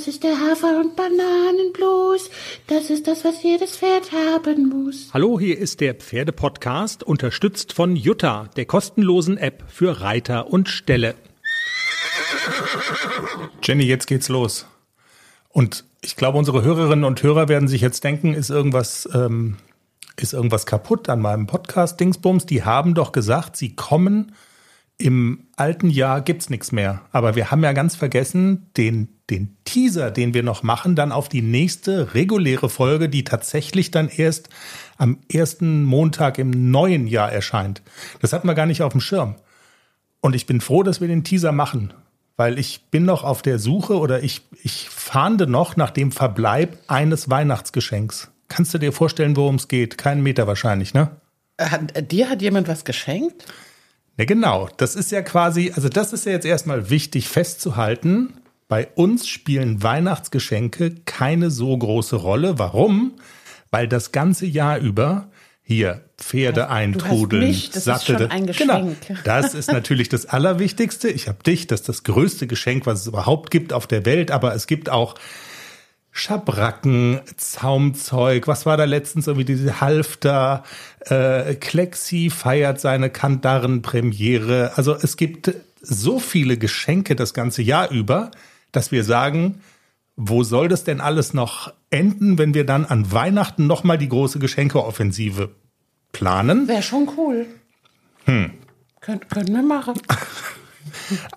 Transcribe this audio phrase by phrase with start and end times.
[0.00, 2.30] Das ist der Hafer- und Bananenblues.
[2.68, 5.10] Das ist das, was jedes Pferd haben muss.
[5.12, 11.16] Hallo, hier ist der Pferdepodcast, unterstützt von Jutta, der kostenlosen App für Reiter und Ställe.
[13.62, 14.64] Jenny, jetzt geht's los.
[15.50, 19.58] Und ich glaube, unsere Hörerinnen und Hörer werden sich jetzt denken, ist irgendwas, ähm,
[20.16, 22.46] ist irgendwas kaputt an meinem Podcast Dingsbums.
[22.46, 24.32] Die haben doch gesagt, sie kommen
[25.00, 27.02] im alten Jahr gibt's nichts mehr.
[27.10, 31.28] Aber wir haben ja ganz vergessen, den, den Teaser, den wir noch machen, dann auf
[31.28, 34.50] die nächste reguläre Folge, die tatsächlich dann erst
[34.98, 37.82] am ersten Montag im neuen Jahr erscheint.
[38.20, 39.36] Das hatten wir gar nicht auf dem Schirm.
[40.20, 41.94] Und ich bin froh, dass wir den Teaser machen,
[42.36, 46.76] weil ich bin noch auf der Suche oder ich, ich fahnde noch nach dem Verbleib
[46.88, 48.30] eines Weihnachtsgeschenks.
[48.48, 49.96] Kannst du dir vorstellen, worum es geht?
[49.96, 51.10] Keinen Meter wahrscheinlich, ne?
[51.58, 53.46] Hat, dir hat jemand was geschenkt?
[54.20, 54.68] Ja, genau.
[54.76, 58.34] Das ist ja quasi, also das ist ja jetzt erstmal wichtig festzuhalten.
[58.68, 62.58] Bei uns spielen Weihnachtsgeschenke keine so große Rolle.
[62.58, 63.14] Warum?
[63.70, 65.30] Weil das ganze Jahr über
[65.62, 68.16] hier Pferde eintrudeln, mich, das Sattel.
[68.16, 68.68] Ist schon ein Geschenk.
[69.06, 69.20] Genau.
[69.24, 71.08] Das ist natürlich das Allerwichtigste.
[71.08, 74.32] Ich habe dich, das ist das größte Geschenk, was es überhaupt gibt auf der Welt.
[74.32, 75.14] Aber es gibt auch
[76.12, 80.64] Schabracken, Zaumzeug, was war da letztens irgendwie diese Halfter,
[81.06, 84.72] äh, Klexi feiert seine Kandaren-Premiere.
[84.76, 88.30] Also es gibt so viele Geschenke das ganze Jahr über,
[88.72, 89.60] dass wir sagen,
[90.16, 94.38] wo soll das denn alles noch enden, wenn wir dann an Weihnachten nochmal die große
[94.38, 95.50] Geschenkeoffensive
[96.12, 96.68] planen?
[96.68, 97.46] Wäre schon cool.
[98.24, 98.50] Hm.
[99.00, 99.94] Könnt, können wir machen.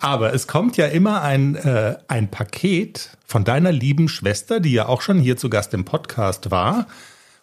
[0.00, 4.86] Aber es kommt ja immer ein, äh, ein Paket von deiner lieben Schwester, die ja
[4.86, 6.86] auch schon hier zu Gast im Podcast war.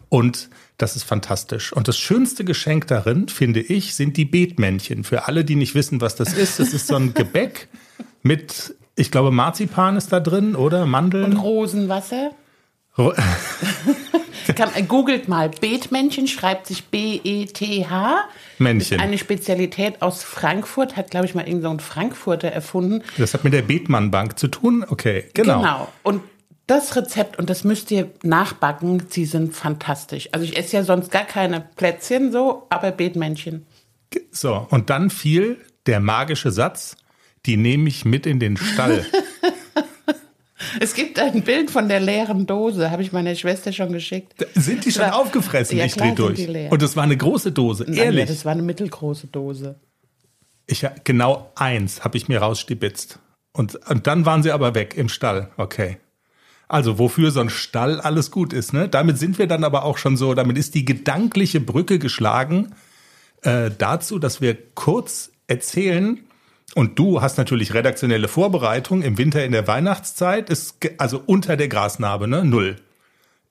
[0.09, 1.73] Und das ist fantastisch.
[1.73, 5.03] Und das schönste Geschenk darin, finde ich, sind die Beetmännchen.
[5.03, 7.67] Für alle, die nicht wissen, was das ist, es ist so ein Gebäck
[8.23, 10.85] mit, ich glaube, Marzipan ist da drin, oder?
[10.85, 11.25] Mandeln.
[11.25, 12.31] Und Rosenwasser.
[14.75, 15.49] Äh, googelt mal.
[15.49, 18.23] Beetmännchen schreibt sich B-E-T-H.
[18.57, 19.00] Männchen.
[19.00, 23.03] Eine Spezialität aus Frankfurt, hat, glaube ich, mal irgend so ein Frankfurter erfunden.
[23.17, 24.83] Das hat mit der Bethmann Bank zu tun?
[24.88, 25.59] Okay, genau.
[25.59, 25.88] Genau.
[26.03, 26.23] Und
[26.67, 30.29] das Rezept, und das müsst ihr nachbacken, sie sind fantastisch.
[30.31, 33.66] Also ich esse ja sonst gar keine Plätzchen so, aber Beetmännchen.
[34.31, 36.97] So, und dann fiel der magische Satz,
[37.45, 39.05] die nehme ich mit in den Stall.
[40.80, 44.46] Es gibt ein Bild von der leeren Dose, habe ich meiner Schwester schon geschickt.
[44.56, 45.78] Sind die schon war, aufgefressen?
[45.78, 46.47] Ja, ich drehe durch.
[46.70, 48.20] Und das war eine große Dose, Nein, ehrlich.
[48.20, 49.80] Ja, das war eine mittelgroße Dose.
[50.68, 53.20] Ich genau eins habe ich mir rausstibitzt.
[53.53, 55.50] Und, und dann waren sie aber weg im Stall.
[55.58, 55.97] Okay.
[56.68, 58.88] Also wofür so ein Stall alles gut ist, ne?
[58.88, 62.76] Damit sind wir dann aber auch schon so, damit ist die gedankliche Brücke geschlagen
[63.41, 66.20] äh, dazu, dass wir kurz erzählen,
[66.75, 71.68] und du hast natürlich redaktionelle Vorbereitung im Winter in der Weihnachtszeit, ist also unter der
[71.68, 72.46] Grasnarbe, ne?
[72.46, 72.78] Null.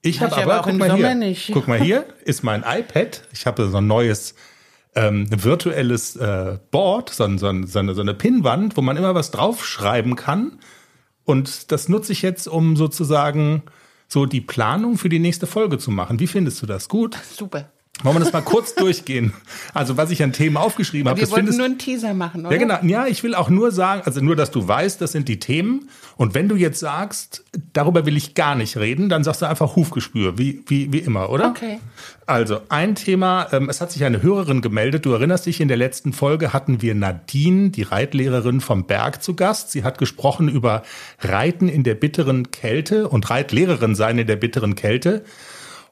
[0.03, 1.51] Ich habe aber, aber guck mal hier, nicht.
[1.53, 3.23] guck mal hier, ist mein iPad.
[3.33, 4.34] Ich habe so ein neues
[4.95, 9.31] ähm, virtuelles äh, Board, so, so, so, eine, so eine Pinnwand, wo man immer was
[9.31, 10.59] draufschreiben kann.
[11.25, 13.62] Und das nutze ich jetzt, um sozusagen
[14.07, 16.21] so die Planung für die nächste Folge zu machen.
[16.21, 16.89] Wie findest du das?
[16.89, 17.19] Gut?
[17.37, 17.71] Super.
[18.04, 19.32] Wollen wir das mal kurz durchgehen?
[19.75, 21.20] Also, was ich an Themen aufgeschrieben habe.
[21.20, 22.54] Wir wollten nur einen Teaser machen, oder?
[22.54, 22.78] Ja, genau.
[22.82, 25.88] Ja, ich will auch nur sagen, also nur, dass du weißt, das sind die Themen.
[26.16, 29.75] Und wenn du jetzt sagst, darüber will ich gar nicht reden, dann sagst du einfach
[29.75, 31.48] Hufgespür, wie, wie, wie immer, oder?
[31.48, 31.81] Okay.
[32.26, 35.04] Also, ein Thema, ähm, es hat sich eine Hörerin gemeldet.
[35.04, 39.34] Du erinnerst dich, in der letzten Folge hatten wir Nadine, die Reitlehrerin vom Berg, zu
[39.34, 39.72] Gast.
[39.72, 40.82] Sie hat gesprochen über
[41.20, 45.25] Reiten in der bitteren Kälte und Reitlehrerin sein in der bitteren Kälte.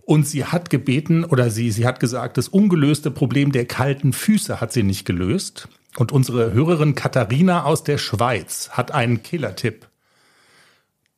[0.06, 4.60] Und sie hat gebeten oder sie, sie hat gesagt, das ungelöste Problem der kalten Füße
[4.60, 5.68] hat sie nicht gelöst.
[5.96, 9.88] Und unsere Hörerin Katharina aus der Schweiz hat einen Killer-Tipp.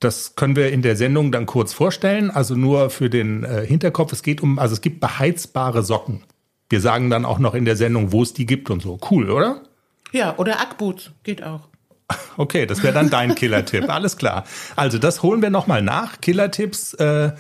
[0.01, 2.31] Das können wir in der Sendung dann kurz vorstellen.
[2.31, 4.15] Also nur für den äh, Hinterkopf.
[4.15, 6.23] Es geht um, also es gibt beheizbare Socken.
[6.71, 8.99] Wir sagen dann auch noch in der Sendung, wo es die gibt und so.
[9.11, 9.65] Cool, oder?
[10.13, 11.69] Ja, oder Ackboots geht auch.
[12.39, 13.91] Okay, das wäre dann dein Killer-Tipp.
[13.91, 14.45] Alles klar.
[14.77, 16.21] Also das holen wir nochmal nach.
[16.21, 16.95] Killer-Tipps.
[16.95, 17.33] Äh,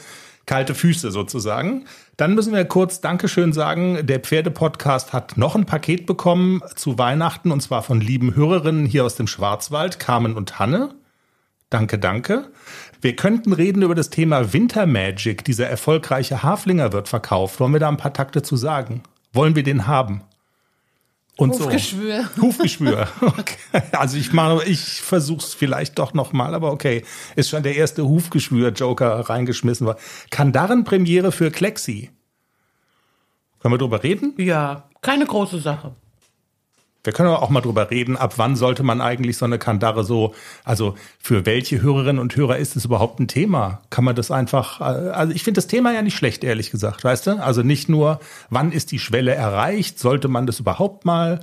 [0.49, 1.85] kalte Füße sozusagen.
[2.17, 4.05] Dann müssen wir kurz Dankeschön sagen.
[4.05, 9.05] Der Pferdepodcast hat noch ein Paket bekommen zu Weihnachten und zwar von lieben Hörerinnen hier
[9.05, 10.95] aus dem Schwarzwald, Carmen und Hanne.
[11.71, 12.51] Danke, danke.
[13.01, 15.45] Wir könnten reden über das Thema Winter Magic.
[15.45, 17.61] Dieser erfolgreiche Haflinger wird verkauft.
[17.61, 19.03] Wollen wir da ein paar Takte zu sagen?
[19.33, 20.23] Wollen wir den haben?
[21.39, 22.29] Und Hufgeschwür.
[22.35, 22.43] So.
[22.43, 23.09] Hufgeschwür.
[23.21, 23.83] Okay.
[23.93, 27.05] Also ich mache, ich versuch's vielleicht doch noch mal, aber okay,
[27.37, 29.99] ist schon der erste Hufgeschwür-Joker reingeschmissen worden.
[30.31, 32.11] Kandaren-Premiere für Klexi.
[33.61, 34.35] Können wir drüber reden?
[34.37, 35.95] Ja, keine große Sache.
[37.05, 40.05] Wir können aber auch mal drüber reden, ab wann sollte man eigentlich so eine Kandare
[40.05, 40.35] so,
[40.65, 43.83] also für welche Hörerinnen und Hörer ist es überhaupt ein Thema?
[43.91, 47.05] Kann man das einfach, äh, also ich finde das Thema ja nicht schlecht, ehrlich gesagt,
[47.05, 47.43] weißt du?
[47.43, 51.41] Also nicht nur, wann ist die Schwelle erreicht, sollte man das überhaupt mal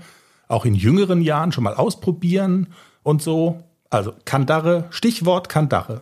[0.47, 2.67] auch in jüngeren Jahren schon mal ausprobieren
[3.03, 3.63] und so.
[3.89, 6.01] Also Kandare, Stichwort Kandare.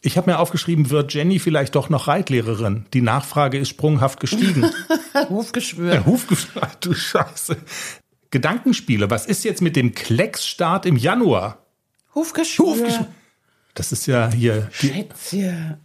[0.00, 2.86] Ich habe mir aufgeschrieben, wird Jenny vielleicht doch noch Reitlehrerin?
[2.94, 4.70] Die Nachfrage ist sprunghaft gestiegen.
[5.28, 5.94] Hufgeschwür.
[5.94, 7.56] Ja, Hufgeschwür, du Scheiße.
[8.30, 11.58] Gedankenspiele, was ist jetzt mit dem Klecksstart im Januar?
[12.14, 12.66] Hufgeschwür.
[12.66, 13.06] Hufgeschwür.
[13.74, 15.76] Das ist ja hier die, Schätzchen.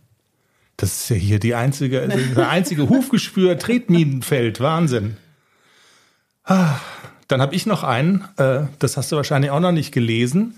[0.77, 4.59] das ist ja hier die einzige, der einzige Hufgeschwür Tretminenfeld.
[4.61, 5.17] Wahnsinn.
[6.43, 6.79] Ah,
[7.27, 10.55] Dann habe ich noch einen, äh, das hast du wahrscheinlich auch noch nicht gelesen.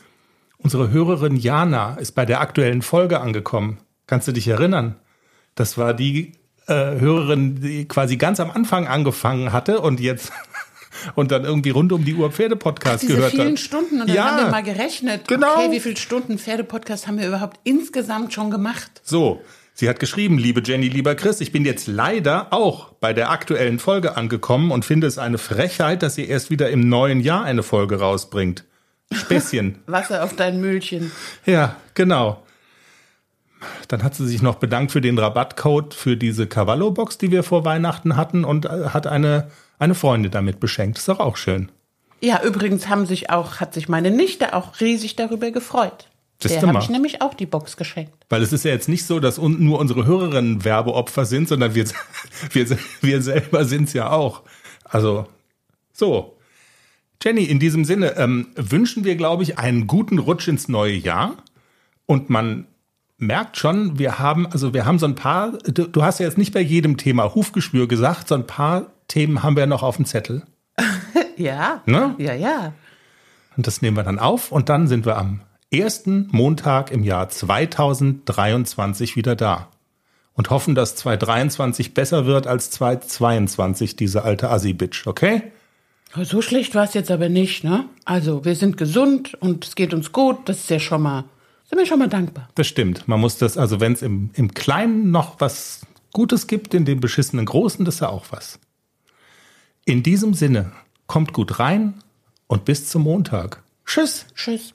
[0.57, 3.79] Unsere Hörerin Jana ist bei der aktuellen Folge angekommen.
[4.07, 4.95] Kannst du dich erinnern?
[5.55, 6.33] Das war die
[6.67, 10.31] äh, Hörerin, die quasi ganz am Anfang angefangen hatte und jetzt
[11.15, 13.59] und dann irgendwie rund um die Uhr Pferde-Podcast gehört vielen hat.
[13.59, 14.25] Stunden und dann Ja.
[14.25, 15.27] haben wir mal gerechnet.
[15.27, 15.53] Genau.
[15.55, 19.01] Okay, wie viele Stunden Pferdepodcast haben wir überhaupt insgesamt schon gemacht?
[19.03, 19.41] So,
[19.73, 23.79] sie hat geschrieben, liebe Jenny, lieber Chris, ich bin jetzt leider auch bei der aktuellen
[23.79, 27.63] Folge angekommen und finde es eine Frechheit, dass ihr erst wieder im neuen Jahr eine
[27.63, 28.63] Folge rausbringt.
[29.11, 29.79] Späßchen.
[29.85, 31.11] Wasser auf dein Mühlchen.
[31.45, 32.43] ja, genau.
[33.87, 37.63] Dann hat sie sich noch bedankt für den Rabattcode für diese Cavallo-Box, die wir vor
[37.63, 39.49] Weihnachten hatten und äh, hat eine,
[39.83, 40.97] eine Freundin damit beschenkt.
[40.97, 41.71] Ist doch auch schön.
[42.21, 46.07] Ja, übrigens haben sich auch, hat sich meine Nichte auch riesig darüber gefreut.
[46.41, 48.13] Siehst Der habe ich nämlich auch die Box geschenkt.
[48.29, 51.75] Weil es ist ja jetzt nicht so, dass un nur unsere Hörerinnen Werbeopfer sind, sondern
[51.75, 51.85] wir,
[52.51, 54.43] wir, wir selber sind es ja auch.
[54.85, 55.27] Also,
[55.91, 56.37] so.
[57.21, 61.35] Jenny, in diesem Sinne ähm, wünschen wir, glaube ich, einen guten Rutsch ins neue Jahr.
[62.05, 62.67] Und man
[63.17, 66.37] merkt schon, wir haben, also wir haben so ein paar, du, du hast ja jetzt
[66.37, 70.05] nicht bei jedem Thema Hufgeschwür gesagt, so ein paar Themen haben wir noch auf dem
[70.05, 70.43] Zettel.
[71.35, 71.81] Ja.
[71.87, 72.13] Ne?
[72.19, 72.73] Ja, ja.
[73.57, 75.41] Und das nehmen wir dann auf und dann sind wir am
[75.71, 79.69] ersten Montag im Jahr 2023 wieder da.
[80.35, 85.43] Und hoffen, dass 2023 besser wird als 2022, diese alte Assi-Bitch, okay?
[86.15, 87.85] So schlecht war es jetzt aber nicht, ne?
[88.05, 90.37] Also, wir sind gesund und es geht uns gut.
[90.45, 91.25] Das ist ja schon mal,
[91.65, 92.49] sind wir schon mal dankbar.
[92.55, 93.07] Das stimmt.
[93.07, 96.99] Man muss das, also wenn es im, im Kleinen noch was Gutes gibt, in dem
[96.99, 98.59] beschissenen Großen, das ist ja auch was.
[99.85, 100.71] In diesem Sinne,
[101.07, 101.95] kommt gut rein
[102.47, 103.61] und bis zum Montag.
[103.85, 104.25] Tschüss.
[104.33, 104.71] Tschüss.